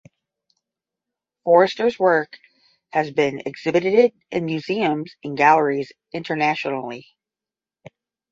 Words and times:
Foerster’s 1.43 1.99
work 1.99 2.39
has 2.91 3.11
been 3.11 3.43
exhibited 3.45 4.13
in 4.31 4.45
museums 4.45 5.15
and 5.23 5.37
galleries 5.37 5.91
internationally. 6.11 7.05